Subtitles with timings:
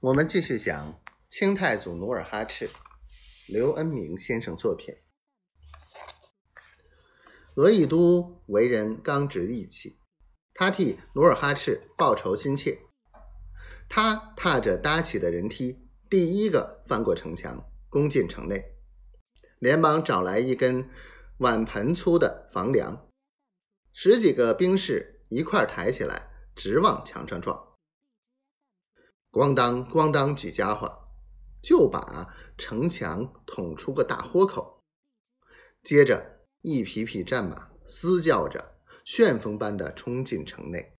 [0.00, 2.68] 我们继续讲清太祖努尔哈赤，
[3.46, 4.94] 刘恩明先生作品。
[7.54, 9.98] 额亦都为人刚直义气，
[10.52, 12.80] 他替努尔哈赤报仇心切。
[13.88, 18.74] 他踏着搭起的人梯，第一个翻过城墙，攻进城内，
[19.58, 20.90] 连忙找来一根
[21.38, 23.08] 碗盆粗的房梁，
[23.92, 27.73] 十几个兵士一块抬起来，直往墙上撞。
[29.34, 31.08] 咣当咣当几家伙，
[31.60, 34.84] 就把城墙捅出个大豁口。
[35.82, 40.96] 接着，一匹匹战马嘶叫着，旋风般的冲进城内。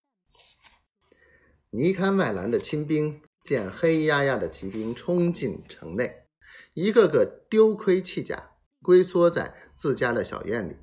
[1.69, 6.25] 尼堪外兰的亲兵见黑压压的骑兵冲进城内，
[6.73, 10.75] 一个个丢盔弃甲，龟缩在自家的小院里，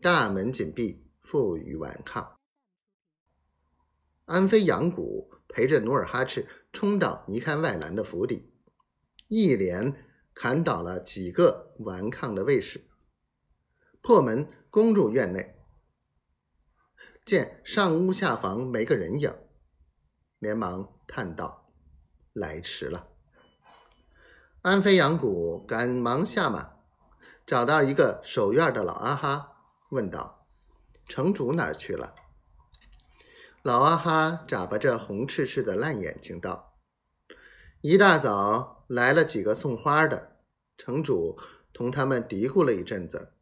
[0.00, 2.38] 大门紧闭，负隅顽抗。
[4.24, 6.48] 安飞扬古陪着努尔哈赤。
[6.72, 8.48] 冲到尼堪外兰的府邸，
[9.26, 9.92] 一连
[10.32, 12.86] 砍倒了几个顽抗的卫士，
[14.00, 15.56] 破门攻入院内，
[17.24, 19.34] 见上屋下房没个人影，
[20.38, 21.72] 连忙叹道
[22.32, 23.08] ：“来迟了。”
[24.62, 26.74] 安飞扬古赶忙下马，
[27.44, 29.56] 找到一个守院的老阿哈，
[29.90, 30.46] 问道
[31.08, 32.14] ：“城主哪儿去了？”
[33.62, 36.78] 老阿哈眨巴着红赤赤的烂眼睛道
[37.82, 40.38] ：“一大早来了几个送花的，
[40.78, 41.38] 城主
[41.70, 43.34] 同他们嘀咕了一阵子，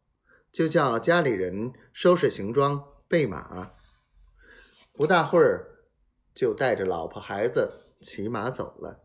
[0.51, 3.71] 就叫家里人收拾行装备马。
[4.93, 5.85] 不大会儿，
[6.35, 9.05] 就带着老婆孩子骑马走了。”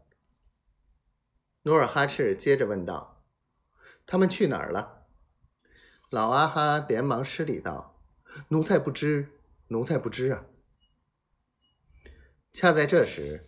[1.62, 3.24] 努尔哈赤接着问道
[4.08, 5.06] ：“他们去哪儿了？”
[6.10, 8.02] 老阿哈连忙施礼道
[8.50, 9.30] ：“奴才不知，
[9.68, 10.46] 奴才不知啊。”
[12.54, 13.44] 恰在这时，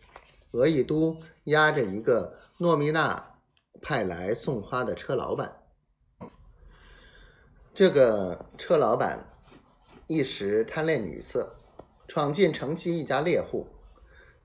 [0.50, 3.38] 额亦都押着一个诺米娜
[3.80, 5.62] 派来送花的车老板。
[7.72, 9.32] 这个车老板
[10.08, 11.56] 一时贪恋女色，
[12.08, 13.68] 闯进城西一家猎户，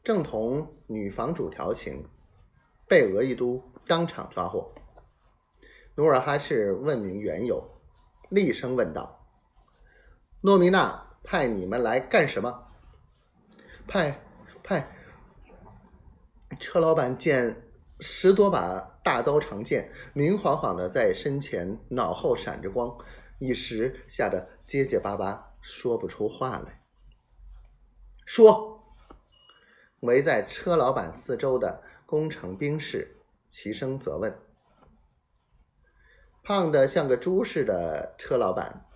[0.05, 2.07] 正同女房主调情，
[2.87, 4.75] 被额亦都当场抓获。
[5.95, 7.67] 努尔哈赤问明缘由，
[8.29, 9.27] 厉声问道
[10.43, 12.69] ：“诺米娜派你们来干什么？”
[13.89, 14.27] 派。
[14.71, 14.87] 嗨
[16.61, 17.61] 车老板见
[17.99, 22.97] 十多把大刀长剑明晃晃的在身前脑后闪着光，
[23.41, 26.85] 一时吓得结结巴巴说不出话来。
[28.25, 28.95] 说，
[30.03, 33.17] 围在车老板四周的工程兵士
[33.49, 34.39] 齐声责问。
[36.45, 38.87] 胖的像个猪似的车老板，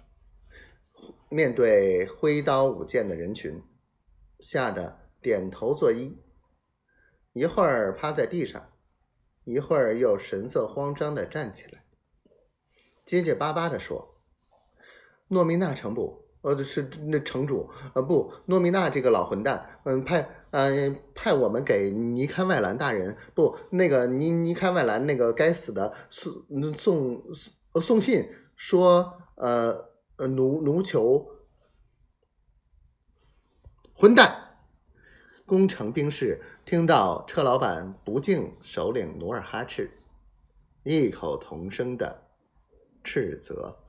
[1.28, 3.60] 面对挥刀舞剑的人群，
[4.38, 5.00] 吓得。
[5.24, 6.18] 点头作揖，
[7.32, 8.70] 一会儿趴在地上，
[9.44, 11.82] 一会儿又神色慌张的站起来，
[13.06, 14.20] 结结巴巴的说
[15.28, 27.22] ：“诺米娜城部，呃，是那城主，呃，不，诺米娜这个老混蛋，嗯，派，嗯，派我们给尼堪外兰大人，不，那个尼尼堪外兰那个该死的送送
[27.80, 29.88] 送信说，呃，
[30.28, 31.26] 奴奴求
[33.94, 34.42] 混蛋。”
[35.46, 39.90] 攻城兵士听到车老板不敬首领努尔哈赤，
[40.84, 42.22] 异口同声的
[43.02, 43.83] 斥责。